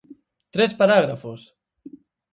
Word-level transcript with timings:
¡Tres 0.53 0.71
parágrafos! 0.81 1.41